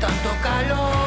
[0.00, 1.05] Tanto calor.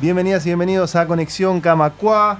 [0.00, 2.38] Bienvenidas y bienvenidos a Conexión Camacua.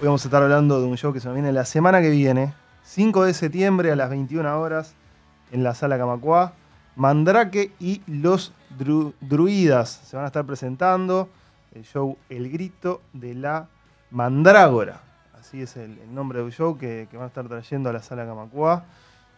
[0.00, 2.54] Hoy vamos a estar hablando de un show que se viene la semana que viene,
[2.84, 4.94] 5 de septiembre a las 21 horas,
[5.50, 6.52] en la sala Camacua.
[6.96, 11.28] Mandrake y los Dru- Druidas se van a estar presentando
[11.74, 13.66] el show El Grito de la
[14.10, 15.00] Mandrágora.
[15.38, 18.02] Así es el, el nombre del show que, que van a estar trayendo a la
[18.02, 18.84] sala Camacua.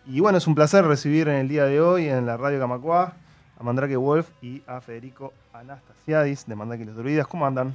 [0.06, 3.12] Y bueno, es un placer recibir en el día de hoy en la radio Camacua
[3.58, 7.26] a Mandrake Wolf y a Federico Anastasiadis de Mandrake y los Druidas.
[7.26, 7.72] ¿Cómo andan?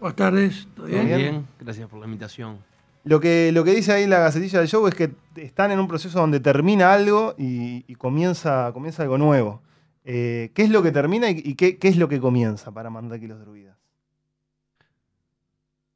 [0.00, 1.06] Buenas tardes, ¿todo bien?
[1.06, 1.18] bien?
[1.18, 2.58] Bien, gracias por la invitación.
[3.04, 5.88] Lo que, lo que dice ahí la gacetilla del show es que están en un
[5.88, 9.60] proceso donde termina algo y, y comienza, comienza algo nuevo.
[10.04, 12.90] Eh, ¿Qué es lo que termina y, y qué, qué es lo que comienza para
[12.90, 13.76] Mandrake y los Druidas?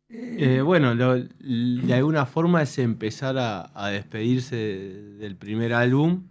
[0.09, 6.23] Eh, bueno, lo- de alguna forma es empezar a, a despedirse de- del primer álbum,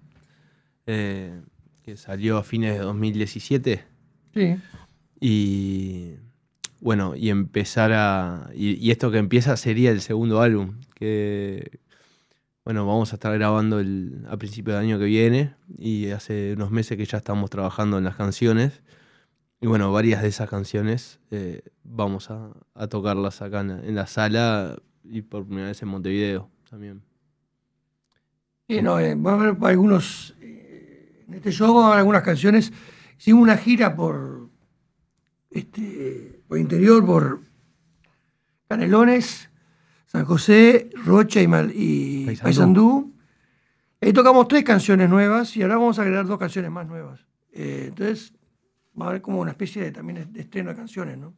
[0.87, 1.41] eh,
[1.85, 3.83] que salió a fines de 2017,
[4.33, 4.55] Sí.
[5.19, 6.15] y
[6.81, 8.49] bueno, y empezar a...
[8.55, 11.79] Y, y esto que empieza sería el segundo álbum, que
[12.63, 16.71] bueno, vamos a estar grabando el, a principio del año que viene, y hace unos
[16.71, 18.81] meses que ya estamos trabajando en las canciones.
[19.61, 23.95] Y bueno, varias de esas canciones eh, vamos a, a tocarlas acá en la, en
[23.95, 27.03] la sala y por primera vez en Montevideo también.
[28.67, 30.35] Sí, no, eh, va a haber algunos.
[31.27, 32.71] En este show va a haber algunas canciones.
[33.17, 34.49] Hicimos una gira por.
[35.49, 37.41] Este, por interior, por
[38.67, 39.49] Canelones,
[40.05, 42.43] San José, Rocha y, Mal- y Paysandú.
[42.43, 43.13] Paysandú.
[44.01, 47.25] Ahí tocamos tres canciones nuevas y ahora vamos a agregar dos canciones más nuevas.
[47.53, 48.33] Eh, entonces,
[48.99, 51.33] va a haber como una especie de también de estreno de canciones, ¿no?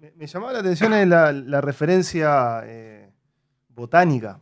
[0.00, 3.12] Me, me llamaba la atención eh, la, la referencia eh,
[3.68, 4.40] botánica,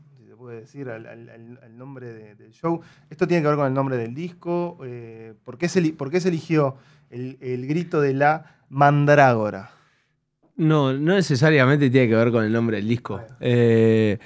[0.55, 2.81] decir, al, al- al- al nombre de- del show.
[3.11, 4.79] ¿Esto tiene que ver con el nombre del disco?
[4.85, 6.77] Eh, ¿por, qué se, eli- por qué se eligió
[7.11, 9.71] el, el grito de la mandrágora?
[10.57, 13.21] No, no necesariamente tiene que ver con el nombre del disco.
[13.41, 14.19] Eh,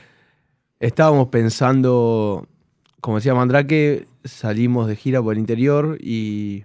[0.78, 2.46] estábamos pensando,
[3.00, 6.64] como decía Mandrake, salimos de gira por el interior y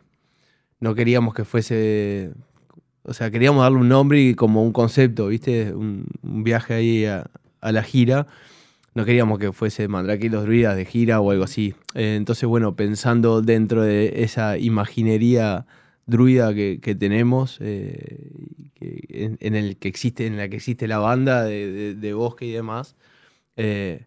[0.80, 2.32] no queríamos que fuese.
[3.04, 5.74] O sea, queríamos darle un nombre y como un concepto, ¿viste?
[5.74, 7.26] Un, un viaje ahí a,
[7.62, 8.28] a la gira.
[8.96, 11.74] No queríamos que fuese Mandrake los druidas de gira o algo así.
[11.96, 15.66] Eh, entonces, bueno, pensando dentro de esa imaginería
[16.06, 18.30] druida que, que tenemos, eh,
[18.80, 22.96] en, el que existe, en la que existe la banda de, bosque y demás,
[23.56, 24.06] eh,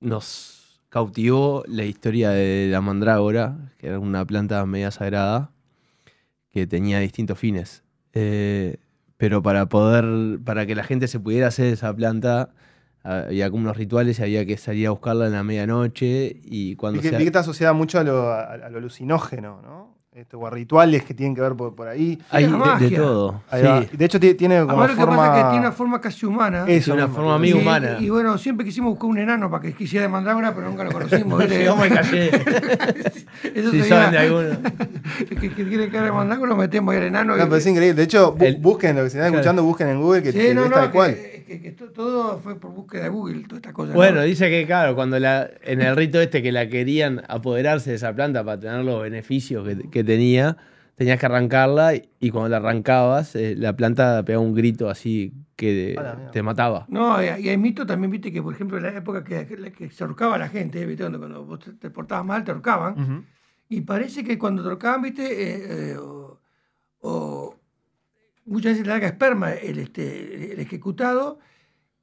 [0.00, 5.50] nos cautivó la historia de la mandrágora, que era una planta media sagrada,
[6.50, 7.82] que tenía distintos fines.
[8.12, 12.54] Pero para poder, para que la gente se pudiera hacer esa planta,
[13.06, 16.98] había como unos rituales y había que salir a buscarla en la medianoche y cuando
[17.00, 19.94] Vi que, se- vi que está asociada mucho a lo, a- a lo alucinógeno, ¿no?
[20.12, 22.18] Este, o a rituales que tienen que ver por, por ahí.
[22.30, 22.46] hay
[22.80, 23.42] de- todo.
[23.52, 23.96] Sí.
[23.98, 26.24] De hecho, ti- tiene como Además, lo que pasa es que tiene una forma casi
[26.24, 26.64] humana.
[26.66, 27.50] Eso una forma muy.
[27.50, 27.98] Y- humana.
[28.00, 30.90] Y, bueno, siempre quisimos buscar un enano para que quisiera de mandrágora, pero nunca lo
[30.92, 31.38] conocimos.
[31.40, 31.58] ¿viste?
[31.58, 32.30] Llegamos al calle.
[33.54, 34.58] Eso Si sería- saben de alguno.
[35.28, 37.36] Que, que quiere que de mandrágora lo metemos ahí al enano.
[37.36, 37.94] No, pero es increíble.
[37.94, 39.40] De hecho, bu- El- busquen lo que se están Claro.
[39.40, 41.14] escuchando, busquen en Google, que, Sí, que no, es no, tal cual.
[41.14, 43.90] que- que to- todo fue por búsqueda de Google, toda esta cosa.
[43.92, 43.94] ¿no?
[43.94, 47.96] Bueno, dice que claro, cuando la, en el rito este que la querían apoderarse de
[47.96, 50.56] esa planta para tener los beneficios que, que tenía,
[50.96, 55.32] tenías que arrancarla y, y cuando la arrancabas, eh, la planta pegaba un grito así
[55.56, 55.94] que
[56.32, 56.84] te mataba.
[56.88, 59.72] No, y, y hay mito también, viste, que por ejemplo en la época que, que-
[59.72, 61.02] que se ahorcaba la gente, ¿viste?
[61.04, 62.94] Cuando, cuando vos te, te portabas mal, te ahorcaban.
[63.68, 66.40] Y parece que cuando te ahorcaban, viste, eh, eh, o,
[67.00, 67.55] o
[68.46, 71.38] muchas veces larga esperma el, este, el ejecutado,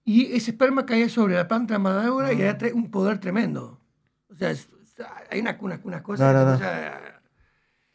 [0.05, 3.79] y ese esperma caía sobre la planta madura y era tre- un poder tremendo.
[4.29, 4.69] O sea, es-
[5.31, 6.33] hay unas, unas, unas cosas.
[6.33, 6.57] No, no, una no.
[6.57, 6.99] cosa-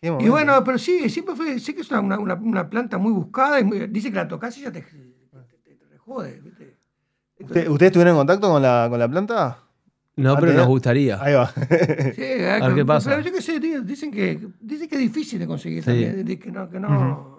[0.00, 2.98] Qué y bueno, pero sí, siempre fue, sé que es una, una- una- una planta
[2.98, 3.60] muy buscada.
[3.60, 4.88] y muy- dice que la tocas y ya te, te,
[5.64, 6.76] te- te rejode, ¿viste?
[7.40, 9.58] ¿Usted- ¿Ustedes estuvieron en contacto con la, con la planta?
[10.16, 11.22] No, Ah, pero nos gustaría.
[11.22, 11.52] Ahí va.
[12.14, 13.10] Sí, eh, ver qué pasa.
[13.10, 15.86] Pero yo qué sé, tío, dicen que, dicen que es difícil de conseguir Sí.
[15.90, 16.38] también.
[16.38, 17.37] que no, que no.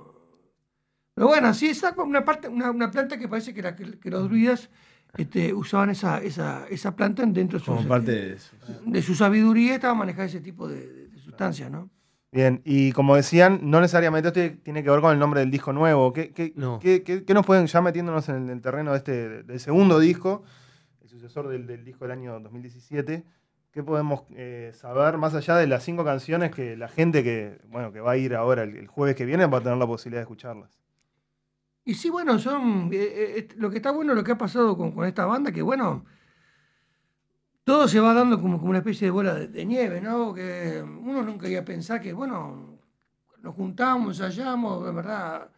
[1.19, 4.10] Pero bueno, sí, está una, parte, una, una planta que parece que, la- que- que
[4.10, 4.69] los druidas
[5.18, 8.56] este, usaban esa, esa, esa planta dentro de sus, Como parte de su-
[8.86, 11.89] de su sabiduría, estaba manejando ese tipo de, de- de sustancias, ¿no?
[12.31, 15.74] Bien, y como decían, no necesariamente esto tiene que ver con el nombre del disco
[15.74, 16.13] nuevo.
[16.13, 16.80] ¿Qué, qué, No.
[16.80, 20.44] qué- qué- qué nos pueden, ya metiéndonos en el terreno de este, del segundo disco,
[21.01, 23.25] el sucesor del, del disco del año 2017,
[23.71, 27.92] qué podemos eh, saber más allá de las cinco canciones que la gente que, bueno,
[27.92, 30.19] que va a ir ahora el, el jueves que viene va a tener la posibilidad
[30.19, 30.80] de escucharlas?
[31.85, 32.89] Y sí, bueno, son.
[32.93, 35.61] eh, eh, lo que está bueno, lo que ha pasado con, con esta banda, que
[35.61, 36.05] bueno.
[37.63, 40.33] Todo se va dando como, como una especie de bola de, nieve, ¿no?
[40.33, 42.79] Que uno nunca iba a pensar que, bueno,
[43.41, 45.51] nos juntamos, ensayamos, de verdad.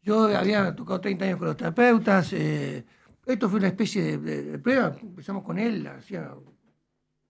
[0.00, 2.32] Yo había tocado 30 años con los terapeutas.
[2.32, 2.86] eh,
[3.26, 4.96] esto fue una especie de, prueba.
[5.00, 5.88] Empezamos con él,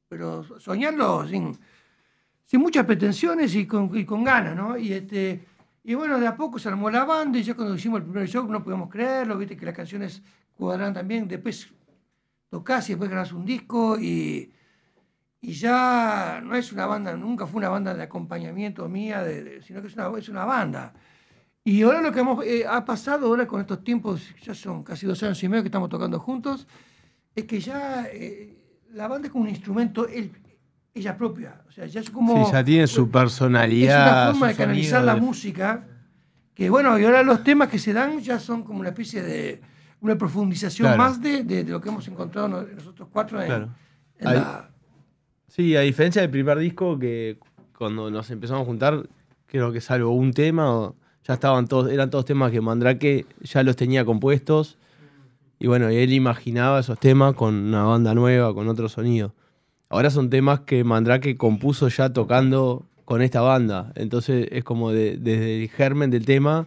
[0.09, 1.56] pero soñarlo sin,
[2.44, 4.77] sin muchas pretensiones y con, y con ganas, ¿no?
[4.77, 5.44] Y, este,
[5.85, 8.27] y bueno, de a poco se armó la banda y ya cuando hicimos el primer
[8.29, 10.23] show no podíamos creerlo, viste que las canciones
[10.57, 11.69] cuadraban también, después
[12.49, 14.51] tocás y después grabás un disco y,
[15.41, 19.25] y ya no es una banda, nunca fue una banda de acompañamiento mía,
[19.63, 20.95] sino que es una, es una banda.
[21.65, 25.07] Y ahora lo que hemos, eh, ha pasado ahora con estos tiempos, ya son casi
[25.07, 26.67] dos años y medio que estamos tocando juntos,
[27.35, 28.57] es que ya eh,
[28.93, 30.33] la banda es como un instrumento el-
[30.94, 31.62] ella propia.
[31.69, 32.46] O sea, ya es como...
[32.46, 34.23] Sí, ya tiene su Es personalidad.
[34.26, 35.87] una forma de canalizar la de- música.
[36.55, 39.61] Que bueno, y ahora los temas que se dan ya son como una especie de
[40.00, 40.99] una profundización Claro.
[41.02, 43.69] más de, de- de lo que hemos encontrado no- nosotros cuatro en, Claro.
[44.19, 44.70] en la-
[45.49, 47.38] Sí, a diferencia del primer disco, que
[47.76, 49.08] cuando nos empezamos a juntar,
[49.46, 50.93] creo que salvo un tema,
[51.26, 54.79] ya estaban todos, eran todos temas que Mandrake ya los tenía compuestos.
[55.58, 59.32] Y bueno, él imaginaba esos temas con una banda nueva, con otro sonido.
[59.94, 63.93] Ahora son temas que Mandrake compuso ya tocando con esta banda.
[63.94, 66.67] Entonces es como de- desde el germen del tema,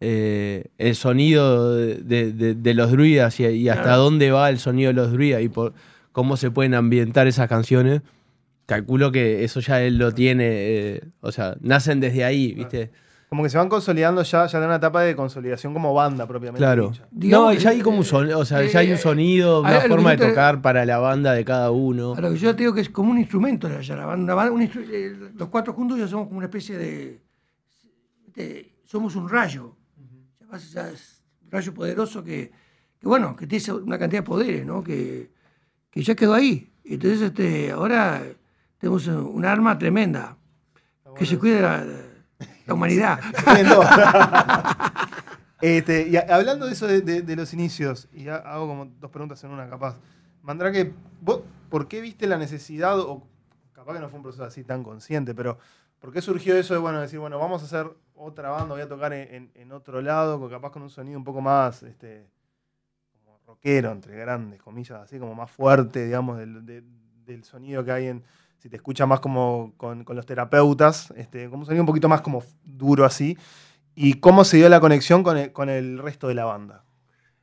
[0.00, 4.58] eh, el sonido de, de- de- de los druidas y, y hasta dónde va el
[4.58, 5.72] sonido de los druidas y por
[6.12, 8.02] cómo se pueden ambientar esas canciones.
[8.66, 12.90] Calculo que eso ya él lo tiene, eh, o sea, nacen desde ahí, ¿viste?
[13.28, 16.58] Como que se van consolidando ya, ya en una etapa de consolidación como banda propiamente
[16.64, 16.90] Claro.
[16.90, 17.08] dicha.
[17.10, 19.80] Digamos no, ya hay como un sonido, o sea, ya hay un eh, sonido, una
[19.80, 22.14] forma de te- tocar para la banda de cada uno.
[22.14, 24.34] a lo que yo te digo que es como un instrumento ya la banda, una
[24.34, 27.20] banda- un instru- eh, los cuatro juntos ya somos como una especie de,
[28.34, 29.74] de- somos un rayo
[30.72, 32.52] ya es un rayo poderoso que,
[33.00, 35.30] que, bueno que tiene una cantidad de poderes no que,
[35.90, 38.22] que ya quedó ahí entonces este ahora
[38.78, 40.36] tenemos un arma tremenda
[41.16, 41.84] que se cuide la,
[42.66, 43.20] la humanidad.
[45.60, 49.50] Este, y hablando de eso de, los inicios, y ha- hago como dos preguntas en
[49.50, 49.96] una, capaz.
[50.42, 51.40] Mandrake, ¿vos
[51.70, 53.26] por qué viste la necesidad, o
[53.72, 55.58] capaz que no fue un proceso así tan consciente, pero
[56.00, 58.88] por qué surgió eso de, bueno, decir, bueno, vamos a hacer otra banda, voy a
[58.88, 62.26] tocar en, otro lado, capaz con un sonido un poco más, este,
[63.24, 66.84] como rockero, entre grandes comillas, así como más fuerte, digamos, del, de-
[67.24, 68.22] del sonido que hay en,
[68.64, 72.08] si te escucha más como con, con los terapeutas, este, como un sonido un poquito
[72.08, 73.36] más como duro así.
[73.94, 76.82] ¿Y cómo se dio la conexión con el, con el resto de la banda?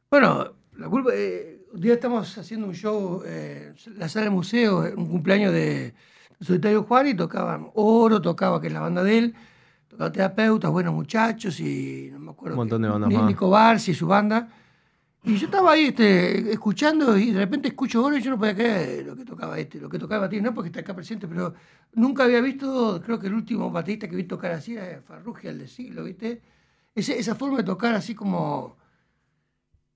[0.09, 1.11] Bueno, la culpa.
[1.13, 5.53] eh, un día estamos haciendo un show eh, en la sala del museo, un cumpleaños
[5.53, 5.93] de
[6.39, 9.35] Solitario Juan y tocaban Oro, tocaba, que es la banda de él,
[9.89, 12.55] tocaba terapeutas, buenos muchachos y no me acuerdo.
[12.55, 13.25] Un montón qué- de bandas.
[13.27, 14.49] Nico Barsi y su banda.
[15.23, 18.55] Y yo estaba ahí este, escuchando y de repente escucho Oro y yo no podía
[18.55, 21.53] creer lo que tocaba este, lo que tocaba Batir, no porque está acá presente, pero
[21.93, 25.59] nunca había visto, creo que el último baterista que vi tocar así era Farrugia, el
[25.59, 26.41] de siglo, ¿viste?
[26.95, 28.77] Esa forma de tocar así como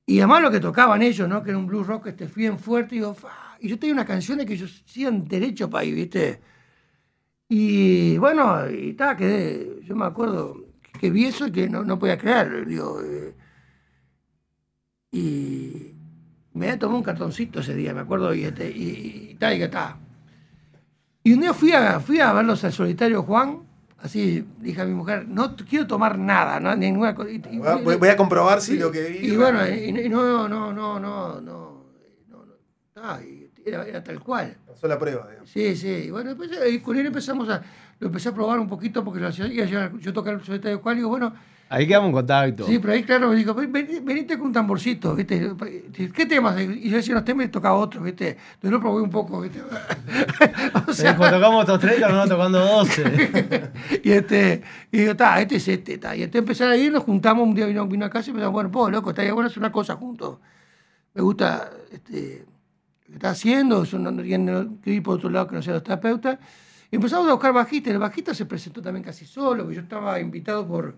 [0.05, 1.44] y además lo que tocaban ellos, ¿no?
[1.44, 2.96] Que era un blues rock este, bien fuerte.
[2.96, 3.15] Y, digo,
[3.60, 6.41] y yo tenía unas canciones que ellos hacían derecho para ahí, ¿viste?
[7.50, 9.82] Y bueno, y tal, quedé.
[9.84, 10.65] Yo me acuerdo
[11.00, 12.65] que vi eso y que no, no podía creer.
[12.67, 13.36] Digo, eh,
[15.15, 15.93] y
[16.53, 19.98] me había un cartoncito ese día, me acuerdo, y, este, y, y que está.
[21.24, 23.62] Y un día fui a, fui a verlos al solitario Juan,
[24.00, 26.75] así dije a mi mujer, no quiero tomar nada, ¿no?
[26.75, 27.29] ninguna cosa.
[27.81, 29.29] Voy, a comprobar si lo que vi.
[29.29, 29.60] Y bueno,
[30.10, 31.86] no, no, no, no, no, no,
[32.93, 33.19] no
[33.65, 34.57] era, tal cual.
[34.67, 35.50] Pasó la prueba, digamos.
[35.50, 35.88] Sí, sí.
[35.88, 37.63] Y bueno, después eh, con él empezamos a,
[38.00, 41.10] lo empecé a probar un poquito porque yo, yo, yo el solitario Juan y digo,
[41.10, 41.34] bueno,
[41.67, 42.67] Ahí quedamos en contacto.
[42.67, 45.51] sí, pero ahí claro me dijo, "Ven- ven- venite con un tamborcito, ¿viste?
[46.13, 46.60] ¿Qué temas?
[46.62, 48.38] Y yo decía unos temas y tocaba otros, ¿viste?
[48.53, 49.62] Entonces lo probé un poco, ¿viste?
[50.74, 53.72] o Me dijo, tocamos estos 30, no tocando 12.
[54.03, 56.15] y este, y digo, está, este es este, ta.
[56.15, 58.53] Y este empezar a ir, nos juntamos, un día vino, vino a casa y pensamos,
[58.53, 60.38] bueno, pues loco, está bueno hacer una cosa juntos.
[61.15, 62.45] Me gusta este,
[63.07, 65.74] lo que está haciendo, eso no, no tiene que por otro lado que no sea
[65.74, 66.38] los terapeutas.
[66.91, 70.19] Y empezamos a buscar bajistas, el bajista se presentó también casi solo, porque yo estaba
[70.19, 70.95] invitado por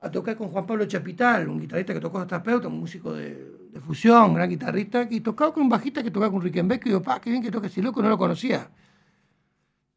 [0.00, 3.34] a tocar con Juan Pablo Chapital, un guitarrista que tocó terapeuta, un músico de,
[3.72, 7.02] de fusión, gran guitarrista, y tocaba con un bajista que tocaba con Rickenbeck, y digo,
[7.02, 8.68] pa, qué bien que toca ese loco, no lo conocía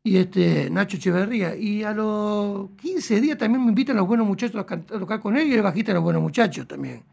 [0.01, 1.55] y este Nacho Echeverría.
[1.55, 5.35] Y a los 15 días también me invitan los buenos muchachos a, a tocar con
[5.37, 7.03] él y el bajista de los buenos muchachos también.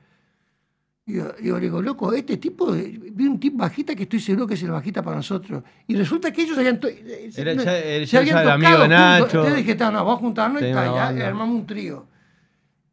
[1.05, 4.21] Y yo, yo le digo, loco, este tipo, de- vi un tipo bajista que estoy
[4.21, 5.63] seguro que es el bajista para nosotros.
[5.89, 7.73] Y resulta que ellos habían, eh, Era no, ya-
[8.05, 8.89] ya habían el amigo de.
[8.89, 9.25] Nacho.
[9.41, 10.65] Entonces dije, "Ta, no, vamos a juntarnos y,
[10.95, 12.07] ya armamos un trío.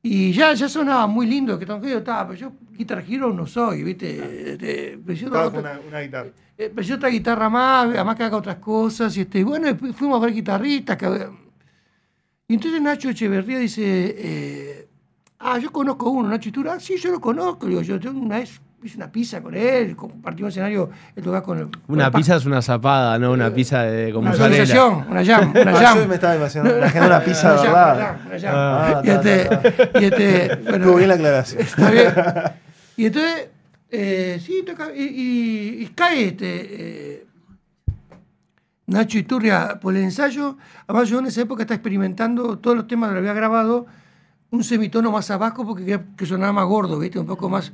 [0.06, 3.84] Y ya, ya sonaba muy lindo que yo estaba, pero yo Guitar Hero no soy,
[3.84, 4.52] ¿viste?
[4.52, 6.30] Este, pero yo con una, una guitarra.
[6.58, 9.16] eh, pero yo otra guitarra más, además que haga otras cosas.
[9.16, 10.98] Y este, bueno, fuimos a ver guitarristas.
[10.98, 11.30] que-
[12.50, 13.82] y entonces Nacho Echeverría dice,
[14.18, 14.88] eh,
[15.40, 16.74] ah, yo conozco uno, Nacho Itura.
[16.74, 17.68] Ah, sí, yo lo conozco.
[17.68, 21.58] Digo, yo tengo una vez hice una pizza con él, compartimos escenario, él tocaba con
[21.60, 21.66] el...
[21.70, 24.64] con Una el pa- pizza es una zapada, no una pizza de con Una mozzarella.
[24.64, 25.98] asociación, una jam, una Ah, jam.
[26.00, 27.96] yo me estaba imaginando, una pizza de Una jam, verdad.
[27.96, 28.54] una jam, una jam.
[28.56, 29.62] Ah, y, ta, este, ta,
[29.92, 30.00] ta.
[30.00, 31.62] y este, bueno, Estuvo bien la aclaración.
[31.62, 32.14] Está bien.
[32.96, 33.50] Y entonces,
[33.90, 36.46] eh, sí, toca, y, y- y cae este,
[37.16, 37.26] eh,
[38.86, 40.58] Nacho Iturria por el ensayo.
[40.88, 43.86] Además, yo en esa época estaba experimentando todos los temas que había grabado,
[44.52, 47.18] un semitono más abajo porque quería que sonara más gordo, ¿viste?
[47.18, 47.72] Un poco más.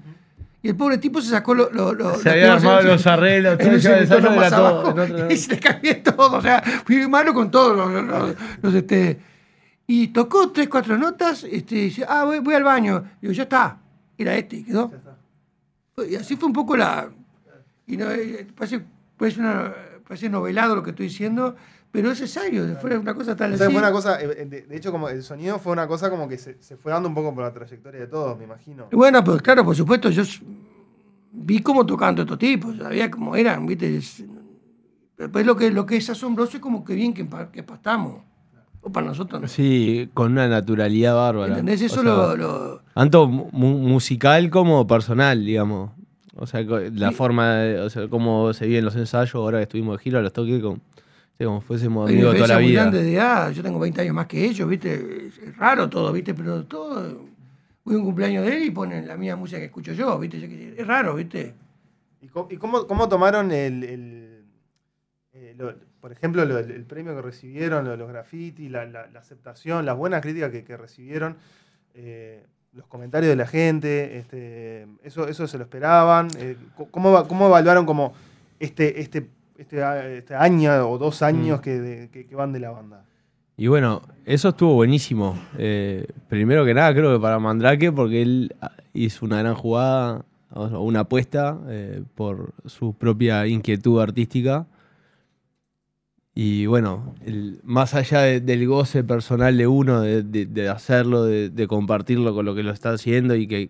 [0.61, 4.17] Y el pobre tipo se sacó lo- lo- lo- Se había armado los arreglos, todo,
[4.17, 6.37] el más todo, abajo, en otro- y se le cambié todo.
[6.37, 9.19] O sea, fui malo con todos los, los- los- los, este,
[9.87, 13.03] y tocó tres, cuatro notas, este, y dice, ah, voy, voy al baño.
[13.21, 13.77] Digo, ya está.
[14.17, 14.91] Era este, y quedó.
[16.09, 17.09] Y así fue un poco la.
[17.87, 18.81] Y no, eh, parece,
[19.17, 19.73] parece, una-
[20.07, 21.55] parece novelado lo que estoy diciendo,
[21.91, 22.75] pero es necesario.
[22.81, 23.73] Fue una cosa tal O sea, así.
[23.73, 26.37] fue una cosa, eh, de, de hecho, como el sonido fue una cosa como que
[26.37, 28.87] se, se fue dando un poco por la trayectoria de todos, me imagino.
[28.91, 30.23] Bueno, pues claro, por supuesto, yo
[31.31, 33.97] vi cómo tocaban todos estos tipos, sabía cómo eran, ¿viste?
[33.97, 34.23] Es-
[35.17, 38.21] Después lo que, lo que es asombroso es como que bien que, que pastamos.
[38.81, 39.41] O para nosotros.
[39.41, 39.47] ¿no?
[39.49, 41.49] Sí, con una naturalidad bárbara.
[41.49, 41.81] ¿Entendés?
[41.81, 45.91] Eso O sea, lo, lo- Tanto mu- musical como personal, digamos.
[46.37, 47.15] O sea, la Sí.
[47.15, 50.31] forma, de, o sea, cómo se viven los ensayos, ahora que estuvimos de gira, los
[50.31, 50.79] toqué como,
[51.39, 52.91] sí, como fuésemos amigos toda la vida.
[52.91, 53.51] de edad.
[53.51, 55.27] Yo tengo 20 años más que ellos, ¿viste?
[55.27, 56.33] Es, raro todo, ¿viste?
[56.33, 57.25] Pero todo.
[57.85, 60.75] Voy a un cumpleaños de él y ponen la misma música que escucho yo, ¿viste?
[60.77, 61.55] Es raro, ¿viste?
[62.21, 62.27] ¿Y
[62.57, 64.43] cómo, cómo- tomaron el, el-
[65.33, 65.55] eh,
[66.01, 69.85] por ejemplo, lo- el, el premio que recibieron, lo- los graffiti, la, la- la aceptación,
[69.85, 71.37] las buenas críticas que, que recibieron,
[71.95, 76.27] eh, los comentarios de la gente, este, eso, eso se lo esperaban?
[76.37, 76.55] Eh,
[76.91, 78.13] ¿cómo, ¿Cómo evaluaron como
[78.59, 79.27] este, este,
[79.59, 81.61] este, este año o dos años Mm.
[81.61, 83.05] que, de- que- que van de la banda?
[83.57, 85.37] Y bueno, eso estuvo buenísimo.
[85.57, 88.55] Eh, primero que nada, creo que para Mandrake, porque él
[88.93, 94.65] hizo una gran jugada, o una apuesta eh, por su propia inquietud artística.
[96.33, 101.25] Y bueno, el- más allá de- del goce personal de uno, de, de- de hacerlo,
[101.25, 103.69] de, de compartirlo con lo que lo está haciendo y que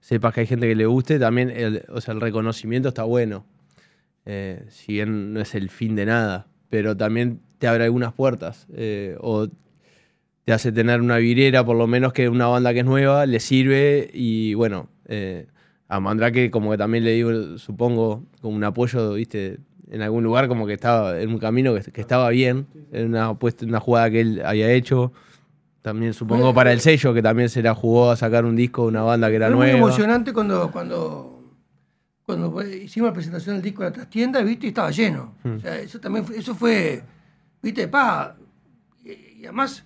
[0.00, 3.44] sepas que hay gente que le guste, también el, o sea, el reconocimiento está bueno.
[4.30, 8.66] Eh, si bien no es el fin de nada, pero también te abre algunas puertas.
[8.74, 9.48] eh, o
[10.44, 13.40] te hace tener una virera, por lo menos que una banda que es nueva le
[13.40, 14.10] sirve.
[14.12, 15.46] Y bueno, eh,
[15.88, 19.58] a Mandrake, como que también le digo, supongo, como un apoyo, viste,
[19.90, 23.28] en algún lugar, como que estaba en un camino que, que estaba bien, en una,
[23.30, 25.12] apuesta- una jugada que él había hecho.
[25.82, 28.88] También supongo para el sello, que también se la jugó a sacar un disco de
[28.88, 29.78] una banda que era muy nueva.
[29.78, 31.37] emocionante cuando, cuando,
[32.28, 34.66] cuando hicimos la presentación del disco de la trastienda, ¿viste?
[34.66, 35.32] Y estaba lleno.
[35.42, 35.56] Hmm.
[35.56, 37.02] O sea, eso también fue, eso fue,
[37.62, 37.88] ¿viste?
[37.88, 38.36] Pa,
[39.02, 39.82] y, y además,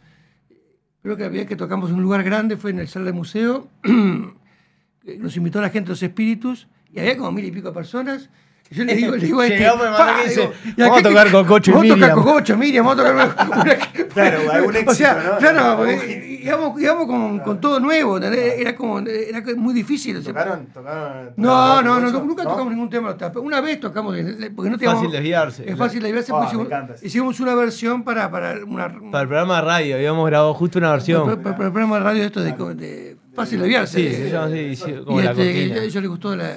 [1.04, 3.12] creo que la vez que tocamos en un lugar grande fue en el Sala de
[3.12, 3.68] Museo.
[3.84, 8.28] Nos invitó la gente de los espíritus y había como mil y pico de personas.
[8.72, 11.30] Yo le digo, le digo a este, Llegamos, pa, dice, digo, ¿y "Vamos a tocar
[11.30, 12.24] con Cocho y Vamos a tocar Miriam".
[12.24, 13.14] con Cocho, Miriam, vamos a tocar
[13.46, 15.38] una- una- Claro, algún O éxito, sea, ¿no?
[15.38, 18.54] claro, Algún porque íbamos, íbamos con, con todo nuevo, ¿entendés?
[18.58, 20.16] era como, era muy difícil.
[20.18, 20.66] o ¿Tocaron?
[20.66, 22.24] ¿Tocaron no, no, no, mucho?
[22.24, 23.08] nunca tocamos ningún tema.
[23.08, 23.42] de los Tapes.
[23.42, 24.14] Una vez tocamos,
[24.56, 25.70] porque no Es teníamos- fácil desviarse.
[25.70, 29.28] Es fácil desviarse, Ah, porque me hicimos, hicimos una versión para, para una, Para el
[29.28, 31.24] programa de radio, habíamos grabado justo una para, versión.
[31.24, 33.96] para- para el programa de radio esto de, de fácil desviarse.
[34.10, 35.74] Sí, se llama así, sí, como y la este, cortina.
[35.80, 36.50] a ellos les gustó la...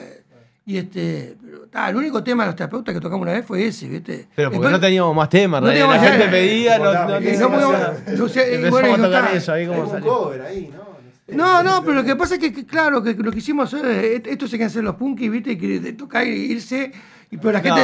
[0.68, 3.68] Y este, pero, ta, el único tema de los terapeutas que tocamos una vez fue
[3.68, 4.28] ese, ¿viste?
[4.36, 7.22] Pero porque Después- no teníamos más temas, No teníamos la más gente pedía, no, no,
[7.22, 10.86] Y no podíamos- no sé, y bueno, y eso ahí como cover ahí, ¿no?
[11.28, 13.86] No, no, pero lo que pasa es que, que, claro, que lo que hicimos hacer,
[13.90, 15.52] eh, esto se quieren hacer los punkis, ¿viste?
[15.54, 16.92] Y que de tocar y irse,
[17.32, 17.82] y pero la gente.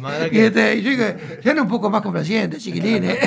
[0.00, 1.04] No, y, que- este, y yo digo,
[1.42, 3.18] sean un poco más complacientes, chiquilines.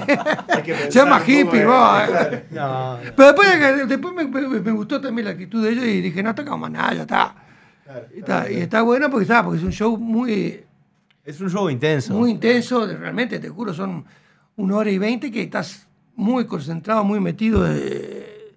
[0.89, 2.03] Sean más hippies, en- vos.
[2.51, 2.99] No, no.
[3.15, 6.33] Pero después, después me, me- me gustó también la actitud de ellos y dije, no
[6.35, 7.35] tocamos más nada, ya está.
[7.89, 10.63] Claro, Y está, y está bueno porque está, porque es un show muy,
[11.25, 12.13] Es un show intenso.
[12.13, 14.05] muy intenso, realmente, te juro, son
[14.58, 18.53] una hora y veinte que estás muy concentrado, muy metido eh,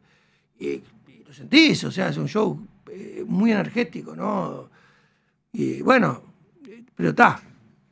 [0.58, 2.60] y, y lo sentís, o sea, es un show
[2.90, 4.68] eh, muy energético, ¿no?
[5.50, 6.22] Y bueno,
[6.94, 7.40] pero está.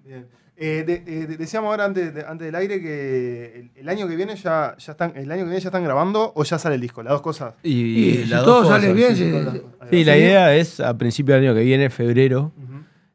[0.04, 0.26] Bien.
[0.62, 4.06] Eh, de- eh, de- decíamos ahora antes, de- antes del aire que el, el año
[4.06, 6.74] que viene ya, ya están, el año que viene ya están grabando o ya sale
[6.74, 7.54] el disco, las dos cosas.
[7.62, 9.24] Y, Y si las todo dos sale bien, sí.
[9.24, 9.62] sí, las- sí.
[9.90, 12.52] Sí, la idea es a principio del año que viene, febrero,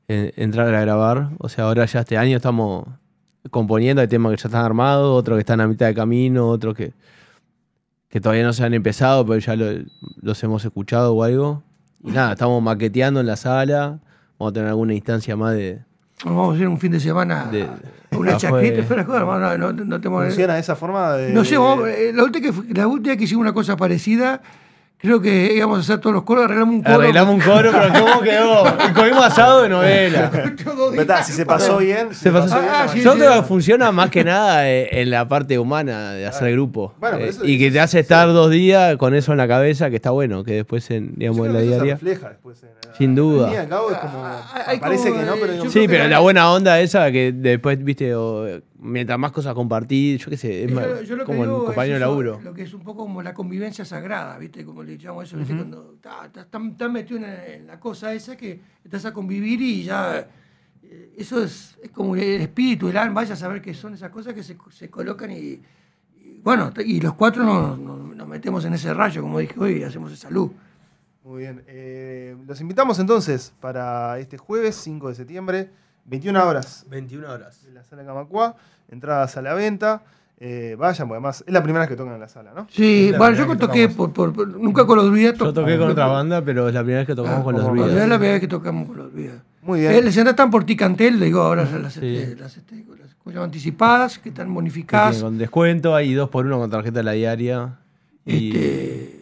[0.08, 1.30] entrar a grabar.
[1.38, 2.88] O sea, ahora ya este año estamos
[3.52, 6.74] componiendo, hay temas que ya están armados, otros que están a mitad de camino, otros
[6.76, 6.94] que,
[8.10, 9.84] que todavía no se han empezado, pero ya lo-
[10.22, 11.62] los hemos escuchado o algo.
[12.04, 14.00] Y nada, estamos maqueteando en la sala,
[14.40, 15.82] vamos a tener alguna instancia más de...
[16.24, 17.68] Vamos a hacer un fin de semana, De-
[18.18, 21.14] una Ah, chaqueta, fue- espera, no, no, no, no tenemos- ¿Funciona de esa forma?
[21.18, 24.42] De, No sé, vamos, eh, la, última que, la última que hicimos una cosa parecida,
[24.98, 26.96] creo que íbamos a hacer todos los coros, arreglamos un coro.
[26.96, 28.64] Arreglamos un coro, pero ¿cómo quedó?
[28.90, 30.32] Y comimos asado de novela.
[30.98, 32.08] Está, si se pasó bien.
[32.14, 33.18] si Se pasó- bien, Ah, no, sí, Yo sí.
[33.20, 36.94] creo que funciona más que nada eh, en la parte humana de hacer grupo.
[37.02, 39.90] Bueno, pero Eh, y que te hace estar dos días con eso en la cabeza,
[39.90, 41.94] que está bueno, que después en, digamos, en la se diaria.
[41.96, 42.64] refleja después.
[42.64, 43.46] en Sin duda.
[43.46, 44.24] Al fin y al cabo es como.
[44.26, 45.54] Ah, parece como, que no, pero.
[45.56, 48.46] yo no- Sí, que pero la- la buena onda esa que después, viste, o,
[48.80, 51.50] mientras más cosas compartís, yo qué sé, es Yo- más, yo lo que como el
[51.50, 52.40] digo es compañero de eso, laburo.
[52.44, 54.64] Lo que es un poco como la convivencia sagrada, ¿viste?
[54.64, 55.56] Como le llamamos eso, ¿viste?
[55.56, 56.48] Cuando estás
[56.78, 60.28] tan metido en, en la cosa esa que estás a convivir y ya.
[60.84, 64.10] eh, Eso es, es como el espíritu, el alma, vaya a saber qué son esas
[64.12, 65.36] cosas que se, se colocan y,
[66.22, 69.80] y bueno, y los cuatro nos, nos- nos metemos en ese rayo, como dije hoy,
[69.80, 70.52] y hacemos esa luz.
[71.26, 71.64] Muy bien.
[71.68, 75.70] Eh, los invitamos entonces para este jueves 5 de septiembre,
[76.06, 77.66] 21 horas, 21 horas.
[77.68, 78.56] en la sala Camacua.
[78.90, 80.04] Entradas a la venta.
[80.38, 82.68] Eh, vayan, porque además es la primera vez que tocan en la sala, ¿no?
[82.70, 85.36] Sí, bueno, yo que toqué por, por- por- nunca con los druidas.
[85.38, 87.64] Yo toqué con otra banda, pero es la primera vez que tocamos Ah, con los
[87.66, 87.90] druidas.
[87.90, 89.38] Es la primera vez que tocamos con los druidas.
[89.62, 90.06] Muy Eh, bien.
[90.06, 92.18] les están por Ticantel, digo, ahora las, Sí.
[92.18, 92.86] este, las, este,
[93.26, 95.24] las- anticipadas, que están bonificadas.
[95.24, 97.80] con descuento, hay dos por uno con tarjeta de la diaria.
[98.26, 99.15] Y, Este,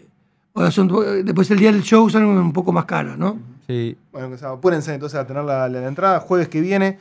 [0.53, 0.87] ahora son,
[1.25, 3.39] después el día del show salen un poco más caras, ¿no?
[3.67, 6.19] sí, Bueno, o sea, apúrense entonces a tener la, la- la entrada.
[6.19, 6.99] Jueves que viene,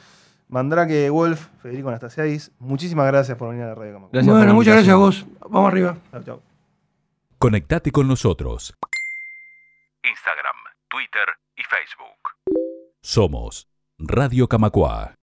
[0.48, 2.50] Mandrake Wolf, Federico Anastasiadis.
[2.58, 4.10] Muchísimas gracias por venir a la radio Camacua.
[4.12, 5.26] Gracias bueno, muchas gracias a vos.
[5.50, 5.96] Vamos arriba.
[6.12, 6.40] Chau, chau.
[7.38, 8.74] Conectate con nosotros.
[10.04, 10.56] Instagram,
[10.88, 12.36] Twitter y Facebook.
[13.00, 13.66] Somos
[13.98, 15.14] Radio Camacua.